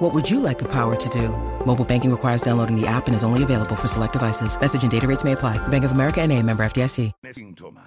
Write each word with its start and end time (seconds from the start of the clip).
What 0.00 0.14
would 0.14 0.30
you 0.30 0.40
like 0.40 0.58
the 0.58 0.68
power 0.72 0.96
to 0.96 1.08
do? 1.10 1.28
Mobile 1.66 1.84
banking 1.84 2.10
requires 2.10 2.40
downloading 2.40 2.74
the 2.74 2.86
app 2.86 3.06
and 3.06 3.14
is 3.14 3.22
only 3.22 3.42
available 3.42 3.76
for 3.76 3.86
select 3.86 4.14
devices. 4.14 4.58
Message 4.58 4.82
and 4.82 4.90
data 4.90 5.06
rates 5.06 5.24
may 5.24 5.32
apply. 5.32 5.58
Bank 5.68 5.84
of 5.84 5.92
America 5.92 6.22
and 6.22 6.32
a 6.32 6.42
member 6.42 6.64
FDIC. 6.64 7.12
síntomas, 7.34 7.84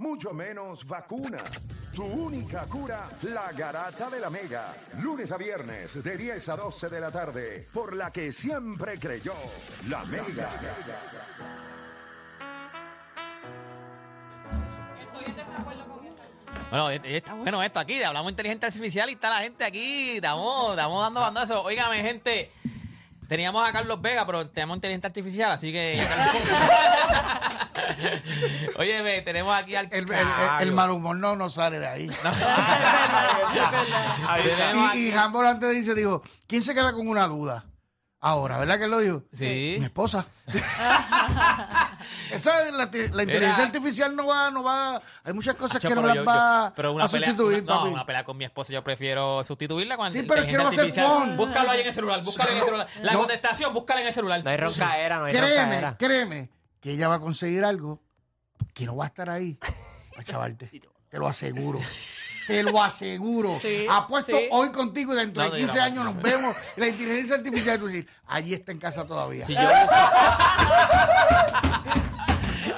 mucho 0.00 0.32
menos 0.34 0.84
vacuna. 0.84 1.38
Tu 1.94 2.02
única 2.02 2.66
cura, 2.66 3.06
la 3.22 3.52
garata 3.56 4.10
de 4.10 4.18
la 4.18 4.30
mega. 4.30 4.74
Lunes 5.00 5.30
a 5.30 5.36
viernes 5.36 6.02
de 6.02 6.16
10 6.16 6.48
a 6.48 6.56
12 6.56 6.88
de 6.88 7.00
la 7.00 7.12
tarde, 7.12 7.68
por 7.72 7.94
la 7.94 8.10
que 8.10 8.32
siempre 8.32 8.98
creyó, 8.98 9.34
la 9.88 10.04
mega. 10.06 10.50
Bueno, 15.62 15.82
eh, 15.82 15.83
eh, 16.90 17.00
está 17.04 17.34
bueno 17.34 17.62
esto 17.62 17.78
aquí, 17.80 18.02
hablamos 18.02 18.26
de 18.28 18.32
inteligencia 18.32 18.66
artificial 18.68 19.08
y 19.08 19.12
está 19.12 19.30
la 19.30 19.38
gente 19.38 19.64
aquí, 19.64 20.16
estamos, 20.16 20.70
estamos 20.70 21.02
dando 21.02 21.20
bandazos. 21.20 21.64
Óigame, 21.64 22.02
gente, 22.02 22.50
teníamos 23.28 23.66
a 23.68 23.72
Carlos 23.72 24.00
Vega, 24.02 24.26
pero 24.26 24.48
tenemos 24.48 24.76
inteligencia 24.76 25.06
artificial, 25.08 25.52
así 25.52 25.70
que... 25.72 26.02
Óyeme, 28.76 29.22
tenemos 29.24 29.54
aquí 29.56 29.76
al... 29.76 29.86
El, 29.92 30.04
el- 30.04 30.10
el- 30.12 30.62
el 30.62 30.72
mal 30.72 30.90
humor 30.90 31.16
no, 31.16 31.36
no 31.36 31.48
sale 31.50 31.78
de 31.78 31.86
ahí. 31.86 32.10
Y, 34.96 35.08
y 35.08 35.12
antes 35.12 35.70
dice, 35.70 35.94
dijo, 35.94 36.22
¿quién 36.46 36.62
se 36.62 36.74
queda 36.74 36.92
con 36.92 37.06
una 37.08 37.26
duda? 37.26 37.64
Ahora, 38.26 38.56
¿verdad 38.58 38.78
que 38.78 38.84
él 38.84 38.90
lo 38.90 38.98
dijo? 39.00 39.22
Sí. 39.34 39.76
Mi 39.78 39.84
esposa. 39.84 40.26
Esa 42.30 42.66
es 42.66 42.72
la, 42.72 42.84
la 43.12 43.22
inteligencia 43.22 43.36
Era- 43.36 43.64
artificial 43.64 44.16
no 44.16 44.26
va, 44.26 44.50
no 44.50 44.62
va. 44.62 45.00
Hay 45.24 45.32
muchas 45.34 45.54
cosas 45.56 45.76
Acho, 45.76 45.88
que 45.88 45.94
no 45.94 46.02
las 46.02 46.14
yo- 46.16 46.24
va 46.24 46.68
yo- 46.70 46.74
pero 46.74 46.92
una 46.92 47.04
a 47.04 47.08
pelea, 47.08 47.28
sustituir, 47.28 47.62
una- 47.62 47.74
no, 47.74 47.80
papi. 47.80 47.92
una 47.92 48.06
pelea 48.06 48.24
con 48.24 48.36
mi 48.38 48.44
esposa 48.44 48.72
yo 48.72 48.82
prefiero 48.82 49.44
sustituirla 49.44 49.96
con 49.98 50.10
Sí, 50.10 50.22
pero 50.22 50.40
es 50.42 50.46
que 50.50 50.56
no 50.56 50.62
va 50.64 50.68
a 50.70 50.72
ser 50.72 50.90
fun. 50.92 51.36
Búscalo 51.36 51.70
ahí 51.70 51.80
en 51.82 51.86
el 51.86 51.92
celular, 51.92 52.22
búscalo 52.22 52.50
en 52.50 52.56
el 52.58 52.64
celular. 52.64 52.86
La 53.02 53.12
No. 53.12 53.18
contestación, 53.20 53.74
búscala 53.74 54.00
en 54.00 54.06
el 54.06 54.12
celular. 54.12 54.42
No 54.42 54.50
hay 54.50 54.56
roncaera, 54.56 55.18
no 55.18 55.24
hay 55.26 55.32
créeme, 55.34 55.62
roncaera. 55.80 55.96
créeme 55.98 56.50
que 56.80 56.92
ella 56.92 57.08
va 57.08 57.16
a 57.16 57.20
conseguir 57.20 57.62
algo 57.64 58.00
que 58.72 58.86
no 58.86 58.96
va 58.96 59.04
a 59.04 59.08
estar 59.08 59.28
ahí 59.30 59.58
a 60.18 60.22
chavarte. 60.22 60.70
Te 61.10 61.18
lo 61.18 61.28
aseguro. 61.28 61.78
Te 62.46 62.62
lo 62.62 62.82
aseguro. 62.82 63.58
Sí, 63.60 63.86
Apuesto 63.88 64.36
sí. 64.36 64.48
hoy 64.50 64.70
contigo 64.70 65.14
y 65.14 65.16
dentro 65.16 65.42
No, 65.44 65.50
de 65.50 65.60
no, 65.60 65.66
15 65.66 65.78
no, 65.78 65.84
años 65.84 65.96
no, 65.98 66.04
nos 66.04 66.14
no. 66.16 66.22
vemos. 66.22 66.56
La 66.76 66.88
inteligencia 66.88 67.36
artificial, 67.36 67.78
tú 67.78 67.88
dices, 67.88 68.06
allí 68.26 68.54
está 68.54 68.72
en 68.72 68.78
casa 68.78 69.06
todavía. 69.06 69.46
Si 69.46 69.54
yo 69.54 69.60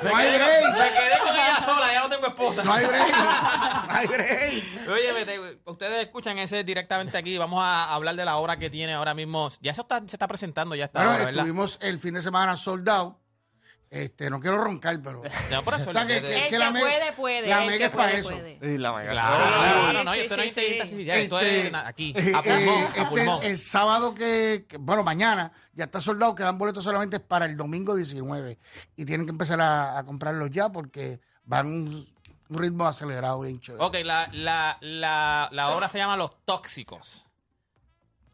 no 0.03 0.17
hay 0.17 0.31
me 0.31 0.36
break. 0.39 0.95
quedé 0.95 1.19
con 1.25 1.34
ella 1.34 1.62
sola, 1.64 1.92
ya 1.92 2.00
no 2.00 2.08
tengo 2.08 2.27
esposa. 2.27 2.62
No 2.64 2.73
hay 2.73 2.84
break. 2.86 3.06
No 3.86 3.95
hay 3.95 4.06
break. 4.08 4.89
Oye, 4.91 5.12
vete, 5.12 5.61
ustedes 5.64 6.05
escuchan 6.06 6.39
ese 6.39 6.64
directamente 6.64 7.17
aquí. 7.17 7.39
Vamos 7.39 7.62
a 7.64 7.95
hablar 7.95 8.14
de 8.17 8.25
la 8.25 8.36
obra 8.36 8.58
que 8.58 8.69
tiene 8.69 8.92
ahora 8.95 9.14
mismo. 9.14 9.48
Ya 9.62 9.70
eso 9.73 9.83
está- 9.83 10.01
se 10.06 10.17
está 10.17 10.28
presentando, 10.28 10.75
ya 10.75 10.86
está. 10.86 11.05
Bueno, 11.05 11.28
estuvimos 11.30 11.78
el 11.83 11.98
fin 12.01 12.14
de 12.14 12.23
semana 12.23 12.56
soldado. 12.56 13.19
Este, 13.89 14.29
no 14.31 14.41
quiero 14.41 14.59
roncar, 14.59 15.01
pero. 15.01 15.23
No, 15.51 15.62
por 15.62 15.75
eso, 15.75 15.91
O 15.91 15.92
sea, 15.92 16.06
que, 16.06 16.17
el- 16.17 16.23
que- 16.25 16.34
El 16.37 16.42
que 16.45 16.48
que 16.48 16.59
la, 16.59 16.70
me- 16.73 16.81
puede, 16.81 17.12
puede. 17.12 17.48
la 17.48 17.61
mega 17.61 17.87
es 17.87 17.91
para 17.92 18.03
puede, 18.09 18.19
eso. 18.19 18.31
puede. 18.31 18.59
Sí, 18.61 18.79
la 18.79 18.92
mega. 18.92 19.11
Claro, 19.12 19.45
Sí, 19.47 19.92
no, 19.95 20.05
no, 20.05 20.12
esto 20.15 20.37
no 20.37 20.42
es 20.42 20.53
sí, 20.55 20.61
inteligencia 20.61 20.62
sí. 20.75 20.81
artificial, 20.81 21.19
esto 21.19 21.39
Este, 21.41 21.67
es 21.69 21.75
aquí, 21.75 22.12
eh, 22.17 22.33
a 22.34 22.42
pulmón, 22.42 22.59
eh, 22.75 22.84
a 22.84 22.89
este, 22.89 23.05
pulmón. 23.07 23.39
el 23.45 23.59
sábado 23.59 24.14
que, 24.14 24.67
que- 24.69 24.77
bueno, 24.79 25.02
mañana 25.05 25.52
ya 25.73 25.85
está 25.85 26.01
soldado, 26.01 26.35
quedan 26.35 26.58
boletos 26.58 26.83
solamente 26.83 27.20
para 27.20 27.47
el 27.47 27.57
domingo 27.57 27.95
19 27.95 28.58
y 28.97 29.05
tienen 29.05 29.24
que 29.24 29.30
empezar 29.30 29.61
a, 29.61 29.98
a 29.98 30.05
comprarlos 30.05 30.51
ya 30.51 30.68
porque 30.70 31.20
van 31.45 31.67
un, 31.67 32.08
un 32.48 32.58
ritmo 32.58 32.86
acelerado 32.89 33.41
bien 33.41 33.61
chévere. 33.61 33.85
Ok, 33.85 33.97
la, 34.05 34.29
la, 34.33 34.79
la, 34.80 35.48
la 35.53 35.68
obra 35.68 35.89
se 35.89 35.98
llama 35.98 36.17
Los 36.17 36.30
Tóxicos. 36.45 37.26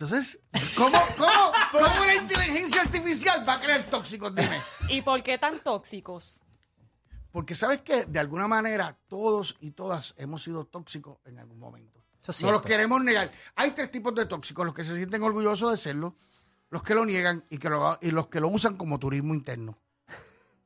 Entonces, 0.03 0.41
¿cómo, 0.77 0.99
cómo, 1.17 1.53
cómo 1.71 2.05
la 2.05 2.17
inteligencia 2.17 2.81
artificial 2.83 3.49
va 3.49 3.55
a 3.55 3.61
crear 3.61 3.85
tóxicos? 3.85 4.35
Dime. 4.35 4.59
¿Y 4.89 5.01
por 5.01 5.23
qué 5.23 5.39
tan 5.39 5.61
tóxicos? 5.61 6.41
Porque 7.31 7.55
sabes 7.55 7.83
que 7.83 8.07
de 8.07 8.19
alguna 8.19 8.49
manera 8.49 8.99
todos 9.07 9.57
y 9.61 9.71
todas 9.71 10.17
hemos 10.19 10.43
sido 10.43 10.65
tóxicos 10.65 11.19
en 11.25 11.39
algún 11.39 11.61
momento. 11.61 12.03
Es 12.27 12.43
no 12.43 12.51
los 12.51 12.63
queremos 12.63 13.01
negar. 13.01 13.31
Hay 13.55 13.71
tres 13.71 13.93
tipos 13.93 14.13
de 14.17 14.27
tóxicos: 14.27 14.67
los 14.67 14.75
que 14.75 14.83
se 14.83 14.97
sienten 14.97 15.23
orgullosos 15.23 15.71
de 15.71 15.77
serlo, 15.77 16.17
los 16.71 16.83
que 16.83 16.97
lo 16.97 17.07
niegan 17.07 17.45
y, 17.49 17.59
que 17.59 17.71
lo, 17.71 17.97
y 18.03 18.11
los 18.11 18.27
que 18.27 18.41
lo 18.41 18.49
usan 18.49 18.77
como 18.77 18.99
turismo 18.99 19.35
interno. 19.35 19.79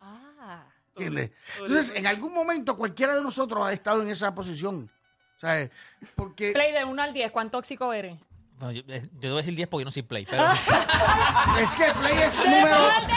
Ah. 0.01 0.67
¿Entiendes? 0.95 1.33
Entonces, 1.59 1.93
en 1.95 2.07
algún 2.07 2.33
momento 2.33 2.79
cualquiera 2.79 3.15
de 3.15 3.23
nosotros 3.23 3.67
ha 3.67 3.75
estado 3.75 4.01
en 4.01 4.09
esa 4.09 4.35
posición. 4.35 4.91
¿Sabes? 5.39 5.71
Porque 6.15 6.53
Play 6.53 6.73
de 6.73 6.87
1 6.87 7.03
al 7.03 7.13
10, 7.13 7.31
¿cuán 7.31 7.51
tóxico 7.51 7.93
eres? 7.93 8.19
Bueno, 8.59 8.73
yo, 8.73 8.83
eh, 8.89 9.03
yo 9.15 9.21
te 9.21 9.29
voy 9.29 9.35
a 9.37 9.39
decir 9.39 9.55
10 9.55 9.69
porque 9.69 9.83
yo 9.83 9.85
no 9.87 9.91
soy 9.91 10.03
play, 10.03 10.27
pero 10.29 10.43
es 11.61 11.75
que 11.75 11.85
Play 11.93 12.17
es 12.25 12.39
número. 12.39 12.77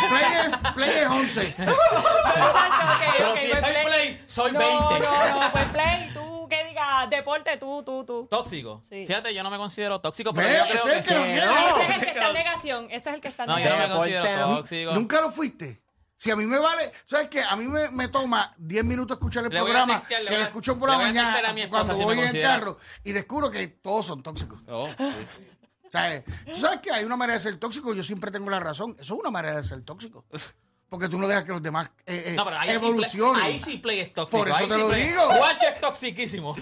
Play 0.09 0.23
es, 0.45 0.71
Play 0.73 0.89
es 0.89 1.07
11. 1.07 1.41
Exacto, 1.57 2.85
ok, 2.85 3.13
Pero 3.17 3.31
ok, 3.31 3.37
si 3.37 3.47
pues 3.47 3.59
soy 3.61 3.73
play, 3.85 4.23
soy 4.25 4.51
no, 4.51 4.59
20. 4.59 4.99
No, 5.05 5.39
no, 5.41 5.51
pues 5.51 5.65
play, 5.67 6.09
tú 6.13 6.47
que 6.49 6.63
digas 6.65 7.09
deporte, 7.09 7.57
tú, 7.57 7.83
tú, 7.83 8.03
tú. 8.03 8.27
tóxico. 8.29 8.81
Sí. 8.89 9.05
Fíjate, 9.05 9.33
yo 9.33 9.43
no 9.43 9.49
me 9.49 9.57
considero 9.57 10.01
tóxico, 10.01 10.33
pero 10.33 10.47
Ve, 10.47 10.55
yo 10.57 10.63
ese 10.65 10.71
creo 10.73 10.85
es 10.87 10.93
el 10.97 11.03
que 11.03 11.13
lo 11.13 11.21
que... 11.21 11.27
niega. 11.27 11.45
Ese 11.69 11.83
es 11.83 11.89
el 11.89 11.99
que 12.01 12.09
está 12.09 12.27
en 12.27 12.33
negación, 12.33 12.85
ese 12.91 13.09
es 13.09 13.15
el 13.15 13.21
que 13.21 13.27
está 13.29 13.43
en 13.43 13.49
No, 13.49 13.59
yo 13.59 13.69
no 13.69 13.77
me 13.77 13.89
considero 13.89 14.23
Deporte, 14.23 14.47
¿no? 14.49 14.57
tóxico. 14.57 14.91
Nunca 14.93 15.21
lo 15.21 15.31
fuiste. 15.31 15.81
Si 16.19 16.29
a 16.29 16.35
mí 16.35 16.45
me 16.45 16.59
vale, 16.59 16.91
¿sabes 17.05 17.29
qué? 17.29 17.41
A 17.41 17.55
mí 17.55 17.65
me, 17.65 17.89
me 17.91 18.09
toma 18.09 18.53
10 18.57 18.83
minutos 18.83 19.15
escuchar 19.15 19.45
el 19.45 19.51
Le 19.51 19.55
programa, 19.57 19.95
textear, 19.99 20.25
que 20.25 20.37
lo 20.37 20.43
escucho 20.43 20.77
por 20.77 20.89
la 20.89 20.97
mañana, 20.97 21.41
cuando 21.69 21.95
si 21.95 22.03
voy 22.03 22.19
en 22.19 22.35
el 22.35 22.41
carro, 22.41 22.77
y 23.05 23.13
descubro 23.13 23.49
que 23.49 23.65
todos 23.67 24.07
son 24.07 24.21
tóxicos. 24.21 24.59
Oh, 24.67 24.85
sí. 24.97 25.47
O 25.87 25.89
sea, 25.89 26.13
eh, 26.13 26.25
tú 26.45 26.59
sabes 26.59 26.81
que 26.81 26.91
hay 26.91 27.05
una 27.05 27.15
manera 27.15 27.35
de 27.35 27.39
ser 27.39 27.55
tóxico, 27.55 27.93
yo 27.93 28.03
siempre 28.03 28.31
tengo 28.31 28.49
la 28.49 28.59
razón. 28.59 28.97
Eso 28.99 29.13
es 29.13 29.19
una 29.21 29.31
manera 29.31 29.55
de 29.55 29.63
ser 29.63 29.81
tóxico. 29.83 30.25
Porque 30.89 31.07
tú 31.07 31.17
no 31.17 31.25
dejas 31.25 31.45
que 31.45 31.51
los 31.51 31.61
demás 31.63 31.89
eh, 32.05 32.23
eh, 32.27 32.33
No, 32.35 32.43
pero 32.43 32.59
ahí 32.59 32.71
evolucionen. 32.71 33.35
Sí 33.35 33.39
play, 33.41 33.53
ahí 33.53 33.59
sí 33.59 33.77
play 33.77 33.99
es 34.01 34.13
tóxico. 34.13 34.37
Por 34.39 34.47
eso 34.49 34.57
ahí 34.57 34.67
te 34.67 34.73
sí 34.73 34.79
lo 34.81 34.87
play- 34.89 35.07
digo. 35.07 35.21
Juancho 35.21 35.67
es 35.73 35.79
toxiquísimo. 35.81 36.55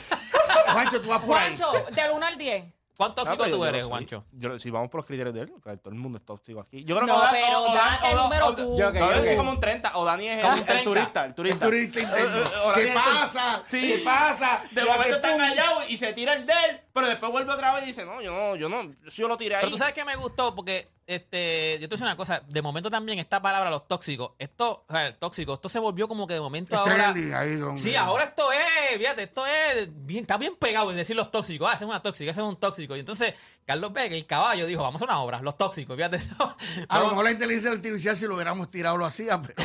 Juancho, 0.72 1.02
tú 1.02 1.08
vas 1.08 1.22
por 1.24 1.36
ahí. 1.36 1.58
Juancho, 1.58 1.86
del 1.96 2.12
1 2.12 2.26
al 2.28 2.38
10. 2.38 2.66
¿Cuán 2.98 3.12
Ah, 3.12 3.16
tóxico 3.16 3.46
yo- 3.46 3.52
tú 3.52 3.58
yo 3.60 3.66
eres, 3.68 3.84
soy. 3.84 3.90
Juancho? 3.92 4.24
Yo, 4.32 4.58
si 4.60 4.70
vamos 4.72 4.90
por 4.90 5.00
los 5.00 5.06
criterios 5.06 5.34
de 5.36 5.42
él, 5.42 5.54
todo 5.64 5.80
el 5.94 5.96
mundo 5.96 6.18
es 6.18 6.26
tóxico 6.26 6.60
aquí. 6.62 6.84
Yo 6.84 6.96
creo 6.96 7.08
No, 7.08 7.16
que 7.16 7.22
Dan- 7.22 7.32
pero 7.32 7.60
o- 7.60 7.72
o 7.72 7.74
da 7.76 8.00
Dan- 8.02 8.12
el 8.12 8.18
número 8.18 8.56
tú. 8.56 8.78
Yo, 8.78 8.92
que 8.92 9.00
Yo 9.00 9.10
que- 9.10 9.28
soy 9.28 9.38
como 9.38 9.52
un 9.52 9.60
30. 9.60 9.92
O 9.98 10.04
Dani 10.06 10.28
es 10.28 10.42
Como 10.42 10.54
el, 10.54 10.60
un 10.60 10.66
30. 10.66 11.26
el 11.26 11.36
turista. 11.36 11.66
El 11.68 11.74
El 11.76 11.92
turista. 11.92 12.60
ahora 12.60 12.76
¿Qué 12.76 12.84
el- 12.88 12.94
pasa? 12.94 13.64
Sí. 13.66 13.82
¿Qué 13.82 13.98
pasa? 14.00 14.62
De 14.72 14.84
momento 14.84 15.16
está 15.16 15.38
callado 15.38 15.82
y 15.88 15.98
se 15.98 16.14
tira 16.14 16.34
el 16.34 16.46
de 16.46 16.54
él, 16.70 16.82
pero 16.98 17.08
después 17.08 17.32
vuelve 17.32 17.52
otra 17.54 17.74
vez 17.76 17.84
y 17.84 17.88
dice, 17.88 18.06
no, 18.06 18.22
yo 18.22 18.32
no, 18.34 18.56
yo 18.56 18.70
no, 18.70 18.94
si 19.08 19.22
yo 19.22 19.28
lo 19.28 19.38
tiré 19.38 19.56
ahí. 19.56 19.62
Pero 19.62 19.72
tú 19.72 19.78
sabes 19.78 19.94
que 19.94 20.04
me 20.06 20.16
gustó 20.16 20.54
porque 20.56 20.90
este, 21.08 21.78
yo 21.80 21.88
te 21.88 21.96
voy 21.96 21.96
a 21.96 21.96
decir 21.96 22.04
una 22.06 22.18
cosa, 22.18 22.42
de 22.48 22.62
momento 22.62 22.90
también 22.90 23.18
esta 23.20 23.42
palabra, 23.42 23.70
los 23.70 23.88
tóxicos, 23.88 24.32
esto, 24.40 24.84
o 24.88 24.92
sea, 24.94 25.08
el 25.08 25.16
tóxico, 25.18 25.54
esto 25.54 25.70
se 25.70 25.80
volvió 25.80 26.08
como 26.08 26.28
que 26.28 26.34
de 26.34 26.42
momento 26.42 26.76
Es 26.76 26.80
ahora. 26.82 27.14
trending 27.14 27.34
ahí 27.34 27.60
con- 27.60 27.78
Sí, 27.78 27.96
ahora 27.96 28.26
esto 28.26 28.52
es, 28.52 28.98
fíjate, 28.98 29.24
esto 29.24 29.46
es 29.48 29.88
bien, 30.06 30.22
está 30.24 30.38
bien 30.38 30.56
pegado 30.56 30.92
en 30.92 30.98
decir 30.98 31.16
los 31.16 31.32
tóxicos. 31.32 31.70
Ah, 31.72 31.76
ese 31.76 31.86
es 31.86 31.90
una 31.90 32.02
tóxica, 32.02 32.32
ese 32.32 32.42
es 32.42 32.46
un 32.48 32.58
tóxico. 32.58 32.96
Y 32.96 33.00
entonces, 33.00 33.34
Carlos 33.66 33.94
Beck, 33.94 34.12
el 34.12 34.26
caballo, 34.26 34.66
dijo, 34.66 34.82
vamos 34.84 35.02
a 35.02 35.06
una 35.06 35.20
obra, 35.22 35.42
los 35.42 35.56
tóxicos, 35.58 35.96
fíjate 35.96 36.18
eso. 36.18 36.56
A 36.90 37.00
lo 37.00 37.10
mejor 37.10 37.24
la 37.24 37.32
inteligencia 37.32 37.72
artificial, 37.72 38.18
si 38.18 38.26
lo 38.28 38.34
hubiéramos 38.36 38.70
tirado, 38.70 38.98
lo 38.98 39.06
hacía, 39.06 39.42
pero. 39.42 39.54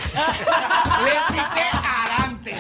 Le 1.05 1.11
piqué 1.29 1.63
adelante. 1.73 2.55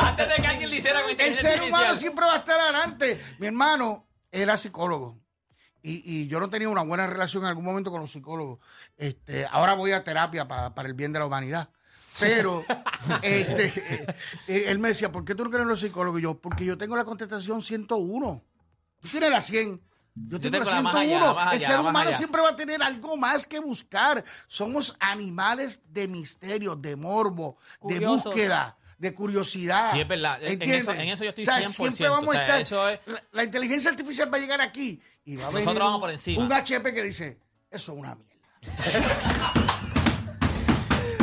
Antes 0.00 0.28
de 0.28 0.34
que 0.36 0.46
alguien 0.46 0.70
le 0.70 0.76
hiciera 0.76 1.00
con 1.00 1.10
El 1.10 1.12
inteligencia 1.12 1.52
ser 1.52 1.62
humano 1.62 1.94
siempre 1.94 2.24
va 2.24 2.34
a 2.34 2.36
estar 2.38 2.58
adelante. 2.58 3.20
Mi 3.38 3.46
hermano 3.48 4.05
era 4.42 4.56
psicólogo. 4.56 5.18
Y, 5.82 6.02
y 6.04 6.26
yo 6.26 6.40
no 6.40 6.50
tenía 6.50 6.68
una 6.68 6.82
buena 6.82 7.06
relación 7.06 7.44
en 7.44 7.48
algún 7.50 7.64
momento 7.64 7.90
con 7.92 8.00
los 8.00 8.10
psicólogos. 8.10 8.58
Este, 8.96 9.46
ahora 9.46 9.74
voy 9.74 9.92
a 9.92 10.02
terapia 10.02 10.48
pa- 10.48 10.74
para 10.74 10.88
el 10.88 10.94
bien 10.94 11.12
de 11.12 11.20
la 11.20 11.26
humanidad. 11.26 11.68
Pero 12.18 12.64
este, 13.22 14.06
eh, 14.48 14.64
él 14.68 14.78
me 14.78 14.88
decía, 14.88 15.12
¿por 15.12 15.24
qué 15.24 15.34
tú 15.34 15.44
no 15.44 15.50
crees 15.50 15.62
en 15.62 15.68
los 15.68 15.80
psicólogos? 15.80 16.18
Y 16.20 16.24
yo, 16.24 16.38
porque 16.40 16.64
yo 16.64 16.76
tengo 16.76 16.96
la 16.96 17.04
contestación 17.04 17.62
101. 17.62 18.42
Tú 19.00 19.08
tienes 19.08 19.30
la 19.30 19.42
100. 19.42 19.80
Yo 20.28 20.40
tengo, 20.40 20.52
tengo 20.58 20.64
la 20.64 20.76
la 20.76 20.82
más 20.82 20.94
101. 20.96 21.26
allá, 21.28 21.42
el 21.42 21.48
allá, 21.58 21.66
ser 21.68 21.80
humano 21.80 22.10
siempre 22.14 22.40
va 22.42 22.48
a 22.48 22.56
tener 22.56 22.82
algo 22.82 23.16
más 23.18 23.46
que 23.46 23.60
buscar. 23.60 24.24
Somos 24.48 24.96
animales 24.98 25.82
de 25.90 26.08
misterio, 26.08 26.74
de 26.74 26.96
morbo, 26.96 27.58
de 27.82 28.00
búsqueda, 28.00 28.76
de 28.98 29.12
curiosidad. 29.14 29.92
Sí, 29.92 30.00
es 30.00 30.08
verdad. 30.08 30.42
En 30.42 30.52
¿Entiendes? 30.52 30.82
eso- 30.82 30.92
en 30.92 31.08
eso 31.08 31.24
yo 31.24 31.30
estoy 31.30 31.42
O 31.42 31.46
sea, 31.46 31.58
100%, 31.58 31.70
Siempre 31.96 32.08
vamos 32.08 32.28
o 32.30 32.32
sea, 32.32 32.40
a 32.40 32.44
estar. 32.44 32.60
eso 32.62 32.88
es- 32.88 33.00
la, 33.06 33.22
la 33.32 33.44
inteligencia 33.44 33.90
artificial 33.90 34.32
va 34.32 34.38
a 34.38 34.40
llegar 34.40 34.60
aquí 34.60 35.00
y 35.24 35.36
va 35.36 35.42
a 35.42 35.46
Nosotros 35.46 35.64
venir 35.66 35.78
vamos 35.80 35.94
un- 35.96 36.00
por 36.00 36.10
encima. 36.10 36.42
Un 36.44 36.52
HP 36.52 36.94
que 36.94 37.02
dice, 37.02 37.38
eso 37.70 37.92
es 37.92 37.98
una 37.98 38.14
mierda. 38.14 38.32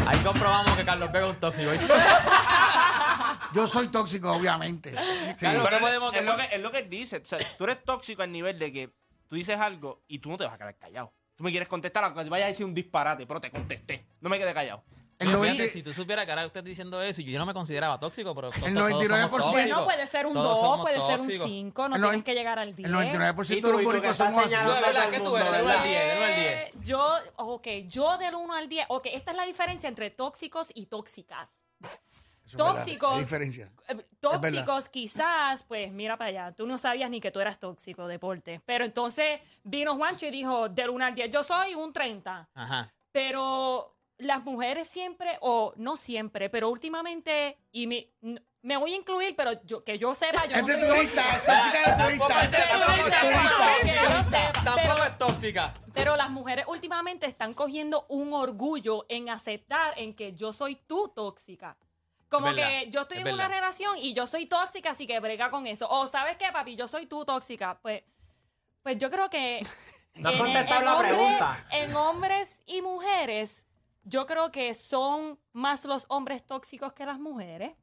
Ahí 0.05 0.19
comprobamos 0.19 0.75
que 0.77 0.83
Carlos 0.83 1.11
Beck 1.11 1.23
es 1.23 1.29
un 1.29 1.35
tóxico. 1.37 1.71
Yo 3.53 3.67
soy 3.67 3.87
tóxico, 3.87 4.31
obviamente. 4.33 4.91
Sí. 4.91 5.45
Pero 5.45 5.63
podemos- 5.79 6.13
es, 6.15 6.23
lo 6.25 6.35
que, 6.37 6.43
es 6.51 6.61
lo 6.61 6.71
que 6.71 6.79
él 6.79 6.89
dice. 6.89 7.17
O 7.17 7.25
sea, 7.25 7.39
tú 7.57 7.63
eres 7.63 7.83
tóxico 7.83 8.21
al 8.23 8.31
nivel 8.31 8.59
de 8.59 8.71
que 8.73 8.93
tú 9.27 9.35
dices 9.35 9.57
algo 9.59 10.03
y 10.07 10.19
tú 10.19 10.29
no 10.29 10.37
te 10.37 10.43
vas 10.43 10.53
a 10.53 10.57
quedar 10.57 10.77
callado. 10.77 11.13
Tú 11.35 11.43
me 11.43 11.51
quieres 11.51 11.67
contestar, 11.69 12.03
aunque 12.03 12.23
te 12.23 12.29
vayas 12.29 12.45
a 12.45 12.47
decir 12.49 12.65
un 12.65 12.73
disparate, 12.73 13.25
pero 13.25 13.39
te 13.41 13.49
contesté. 13.49 14.05
No 14.21 14.29
me 14.29 14.37
quedé 14.37 14.53
callado. 14.53 14.83
El, 15.23 15.31
No, 15.31 15.37
90 15.37 15.53
fíjate, 15.53 15.69
si 15.69 15.83
tú 15.83 15.93
supieras 15.93 16.25
que 16.25 16.31
ahora 16.31 16.45
usted 16.45 16.63
diciendo 16.63 17.01
eso, 17.01 17.21
yo 17.21 17.39
no 17.39 17.45
me 17.45 17.53
consideraba 17.53 17.99
tóxico, 17.99 18.33
pero 18.35 18.49
El 18.49 18.53
todos 18.53 18.69
somos 18.69 19.03
99%. 19.03 19.29
tóxicos. 19.29 19.51
Bueno, 19.53 19.83
puede 19.85 20.07
ser 20.07 20.25
un 20.27 20.33
Todos 20.33 20.47
2, 20.51 20.59
somos 20.59 20.81
puede 20.81 21.01
ser 21.01 21.19
un 21.19 21.25
tóxicos. 21.27 21.47
5, 21.47 21.89
no 21.89 21.95
tienes 21.95 22.23
que 22.23 22.33
llegar 22.33 22.59
al 22.59 22.75
10. 22.75 22.89
el 22.89 22.95
99% 22.95 23.57
Y 23.57 23.61
tú, 23.61 23.67
de 23.67 23.73
los 23.73 23.83
boricuas 23.83 24.17
somos 24.17 24.45
así. 24.45 24.55
¿Qué 24.55 24.61
tú 24.61 24.71
eres? 24.71 25.11
Del 25.11 25.21
uno 25.21 25.31
¿verdad? 25.33 25.77
al 25.77 25.83
10, 25.83 26.07
del 26.07 26.17
uno 26.17 26.25
al 26.25 26.35
10. 26.35 26.47
Eh, 26.53 26.71
Yo, 26.81 27.15
ok, 27.37 27.67
yo 27.87 28.17
del 28.17 28.35
1 28.35 28.53
al 28.53 28.69
10. 28.69 28.85
Ok, 28.89 29.07
esta 29.13 29.31
es 29.31 29.37
la 29.37 29.45
diferencia 29.45 29.89
entre 29.89 30.09
tóxicos 30.11 30.69
y 30.73 30.85
tóxicas. 30.87 31.59
Eso 32.45 32.57
tóxicos. 32.57 33.17
diferencia. 33.19 33.71
Eh. 33.87 34.05
Tóxicos, 34.19 34.89
quizás, 34.89 35.63
pues 35.63 35.91
mira 35.91 36.17
para 36.17 36.29
allá. 36.29 36.51
Tú 36.55 36.65
no 36.67 36.77
sabías 36.77 37.09
ni 37.09 37.21
que 37.21 37.31
tú 37.31 37.39
eras 37.39 37.57
tóxico, 37.59 38.05
deporte. 38.07 38.61
Pero 38.65 38.83
entonces 38.85 39.39
vino 39.63 39.95
Juancho 39.95 40.25
y 40.27 40.31
dijo 40.31 40.67
del 40.69 40.89
1 40.89 41.05
al 41.05 41.15
10. 41.15 41.31
Yo 41.31 41.43
soy 41.43 41.73
un 41.73 41.93
30. 41.93 42.49
Ajá. 42.53 42.93
Pero 43.11 43.95
las 44.17 44.43
mujeres 44.43 44.87
siempre, 44.87 45.37
o 45.41 45.73
no 45.75 45.97
siempre, 45.97 46.49
pero 46.49 46.69
últimamente, 46.69 47.57
y 47.71 47.87
me, 47.87 48.09
me 48.61 48.77
voy 48.77 48.93
a 48.93 48.95
incluir, 48.95 49.35
pero 49.35 49.61
yo, 49.63 49.83
que 49.83 49.97
yo 49.97 50.13
sepa, 50.13 50.45
yo 50.45 50.61
no 50.61 50.67
soy 50.67 50.87
turista, 50.87 51.23
tóxica 51.45 51.97
turista. 51.97 52.27
Tampoco 54.63 54.75
pero- 54.75 55.03
es 55.05 55.17
tóxica. 55.17 55.73
Pero 55.93 56.15
las 56.15 56.29
mujeres 56.29 56.65
últimamente 56.67 57.25
están 57.27 57.53
cogiendo 57.53 58.05
un 58.09 58.33
orgullo 58.33 59.05
en 59.09 59.29
aceptar 59.29 59.93
en 59.97 60.13
que 60.15 60.33
yo 60.33 60.53
soy 60.53 60.75
tú 60.75 61.11
tóxica. 61.15 61.77
Como 62.29 62.47
Es 62.47 62.55
verdad, 62.55 62.69
que 62.69 62.89
yo 62.89 63.01
estoy 63.01 63.19
es 63.19 63.25
en 63.25 63.33
una 63.33 63.47
relación 63.47 63.97
y 63.99 64.13
yo 64.13 64.25
soy 64.25 64.47
tóxica, 64.47 64.91
así 64.91 65.05
que 65.05 65.19
brega 65.19 65.51
con 65.51 65.67
eso. 65.67 65.87
O 65.89 66.07
sabes 66.07 66.35
qué, 66.37 66.51
papi, 66.51 66.75
yo 66.75 66.87
soy 66.87 67.05
tú 67.05 67.25
tóxica. 67.25 67.77
Pues, 67.81 68.01
pues 68.81 68.97
yo 68.97 69.11
creo 69.11 69.29
que 69.29 69.61
No 70.15 70.29
has 70.29 70.35
contestado 70.35 70.81
la 70.81 70.97
pregunta. 70.97 71.67
En 71.71 71.95
hombres 71.95 72.61
y 72.65 72.81
mujeres, 72.81 73.65
yo 74.03 74.25
creo 74.25 74.51
que 74.51 74.73
son 74.73 75.39
más 75.53 75.85
los 75.85 76.05
hombres 76.09 76.45
tóxicos 76.45 76.93
que 76.93 77.05
las 77.05 77.19
mujeres. 77.19 77.73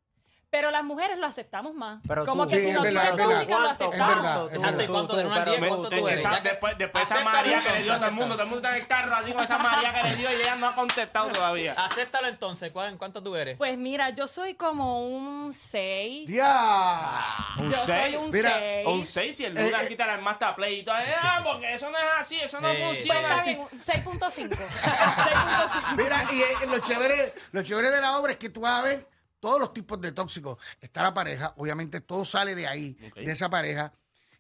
Pero 0.53 0.73
las 0.73 0.83
mujeres 0.83 1.17
lo 1.17 1.27
aceptamos 1.27 1.75
más. 1.75 2.01
Pero 2.09 2.27
Como 2.27 2.43
tú- 2.43 2.51
que 2.51 2.57
Sí, 2.57 2.63
si 2.65 2.69
es 2.71 2.75
nos 2.75 2.83
verdad, 2.83 3.03
dicen 3.03 3.21
es 3.21 3.27
verdad. 3.29 3.35
tóxicas, 3.39 3.61
lo 3.61 3.69
aceptamos. 3.69 3.95
Es 3.95 4.17
verdad, 4.17 4.35
¿Cuánto? 4.35 4.49
es 4.49 4.55
Exacto, 4.61 4.83
¿y 4.83 4.87
Tú, 4.87 4.93
cuánto 4.93 5.09
tú, 5.13 5.17
de 5.21 5.25
uno 5.27 5.35
al 5.35 5.41
pero 5.45 5.51
10? 5.53 5.61
me 5.61 5.69
¿Cuánto 5.69 5.83
gusta 5.83 5.97
tú 5.97 6.09
eres? 6.09 6.21
Esa- 6.21 6.31
Ya 6.33 6.43
que- 6.43 6.49
después, 6.49 6.79
después 6.79 7.05
esa 7.05 7.21
María 7.25 7.63
que 7.63 7.71
le 7.71 7.83
dio 7.85 7.93
a 7.93 7.97
todo 7.99 8.07
el 8.09 8.13
mundo, 8.15 8.35
todo 8.35 8.43
el 8.43 8.49
mundo 8.51 8.67
está 8.67 8.77
en 8.77 8.83
el 8.83 8.89
carro 8.89 9.15
así 9.15 9.33
con 9.33 9.45
esa 9.45 9.59
María 9.93 9.95
que 9.95 10.09
le 10.09 10.17
dio 10.17 10.29
y 10.33 10.35
ella 10.41 10.57
no 10.57 10.67
ha 10.67 10.75
contestado 10.75 11.29
todavía. 11.31 11.75
Acéptalo 11.75 12.27
entonces. 12.27 12.73
¿cuál- 12.73 12.99
¿Cuánto 12.99 13.23
tú 13.23 13.37
eres? 13.37 13.59
Pues 13.59 13.79
mira, 13.79 14.11
yo 14.11 14.27
soy 14.27 14.55
como 14.55 15.07
un 15.07 15.53
6. 15.53 16.29
¡Ya! 16.29 17.47
Un 17.61 17.71
Yo 17.71 17.77
soy 17.79 17.87
6. 18.11 18.17
un 18.17 18.31
Mira, 18.33 18.51
6. 18.59 18.87
O 18.89 18.91
un 18.95 19.07
6 19.07 19.39
y 19.39 19.45
el 19.45 19.57
Eh, 19.57 19.63
lunes 19.71 19.83
eh. 19.85 19.89
quita 19.89 20.05
la 20.09 20.15
armasta 20.15 20.57
play 20.57 20.81
y 20.81 20.83
todo. 20.83 20.97
Eh, 20.99 21.15
ah, 21.23 21.43
porque 21.45 21.75
eso 21.75 21.89
no 21.91 21.97
es 21.97 22.05
así, 22.19 22.41
eso 22.41 22.61
no. 22.61 22.67
Pues 22.67 22.81
funciona 22.81 23.21
está 23.21 23.35
así. 23.37 23.51
bien, 23.51 23.61
un 23.61 23.69
6.5. 23.79 24.29
6.5. 24.31 24.57
Mira, 25.97 26.25
y 26.33 26.41
eh, 26.41 26.67
lo 26.69 26.79
chévere, 26.79 27.33
lo 27.53 27.63
chévere 27.63 27.91
de 27.91 28.01
la 28.01 28.19
obra 28.19 28.33
es 28.33 28.39
que 28.39 28.49
tú 28.51 28.61
vas 28.61 28.81
a 28.81 28.83
ver 28.83 29.09
todos 29.41 29.59
los 29.61 29.73
tipos 29.73 30.01
de 30.01 30.13
tóxicos. 30.13 30.59
Está 30.81 31.03
la 31.03 31.15
pareja, 31.15 31.55
obviamente 31.57 32.01
todo 32.01 32.25
sale 32.25 32.55
de 32.55 32.67
ahí, 32.67 32.97
Ok. 33.09 33.17
de 33.17 33.33
esa 33.33 33.49
pareja. 33.51 33.93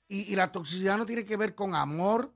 Y, 0.08 0.32
y 0.32 0.36
la 0.36 0.50
toxicidad 0.52 0.96
no 0.96 1.06
tiene 1.06 1.24
que 1.24 1.36
ver 1.36 1.54
con 1.54 1.74
amor, 1.74 2.34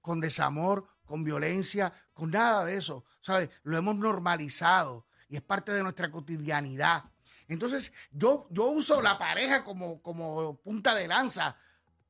con 0.00 0.20
desamor, 0.20 0.86
con 1.04 1.24
violencia, 1.24 1.92
con 2.12 2.30
nada 2.30 2.64
de 2.64 2.76
eso. 2.76 3.04
¿Sabes? 3.20 3.50
Lo 3.62 3.76
hemos 3.76 3.96
normalizado 3.96 5.06
y 5.28 5.36
es 5.36 5.42
parte 5.42 5.72
de 5.72 5.82
nuestra 5.82 6.10
cotidianidad. 6.10 7.04
Entonces, 7.48 7.92
yo, 8.10 8.46
yo 8.50 8.66
uso 8.66 9.02
la 9.02 9.18
pareja 9.18 9.64
como, 9.64 10.00
como 10.02 10.56
punta 10.58 10.94
de 10.94 11.08
lanza, 11.08 11.56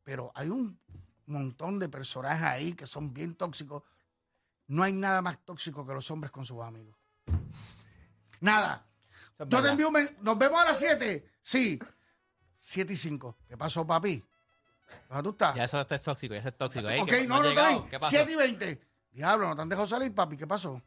pero 0.04 0.30
hay 0.34 0.48
un 0.48 0.78
montón 1.26 1.78
de 1.78 1.88
personajes 1.88 2.44
ahí 2.44 2.72
que 2.74 2.86
son 2.86 3.12
bien 3.14 3.34
tóxicos. 3.34 3.82
No 4.68 4.82
hay 4.82 4.92
nada 4.92 5.20
más 5.22 5.38
tóxico 5.44 5.86
que 5.86 5.92
los 5.94 6.10
hombres 6.10 6.30
con 6.30 6.44
sus 6.44 6.62
amigos. 6.62 6.96
Nada. 8.40 8.84
Es 9.38 9.46
Yo 9.48 9.62
te 9.62 9.68
envío 9.68 9.88
un 9.88 9.94
men- 9.94 10.16
¿Nos 10.20 10.38
vemos 10.38 10.60
a 10.60 10.64
las 10.66 10.78
7? 10.78 11.26
Sí. 11.42 11.78
7 12.58 12.92
y 12.92 12.96
5. 12.96 13.36
¿Qué 13.48 13.56
pasó, 13.56 13.86
papi? 13.86 14.22
¿Dónde 15.08 15.22
tú 15.24 15.30
estás? 15.30 15.54
Ya 15.54 15.64
eso 15.64 15.80
este 15.80 15.94
es 15.96 16.02
tóxico, 16.02 16.34
ya 16.34 16.40
eso 16.40 16.48
es 16.50 16.56
tóxico. 16.56 16.88
Ey, 16.88 17.00
ok, 17.00 17.08
que 17.08 17.26
no, 17.26 17.36
has 17.36 17.42
no, 17.42 17.48
está 17.48 17.62
llegado. 17.68 17.88
¿Qué 17.88 17.98
pasó? 17.98 18.10
7 18.10 18.32
y 18.32 18.36
20. 18.36 18.82
Diablo, 19.12 19.48
no 19.48 19.56
te 19.56 19.62
han 19.62 19.68
dejado 19.68 19.86
salir, 19.86 20.14
papi. 20.14 20.36
¿Qué 20.36 20.46
pasó? 20.46 20.80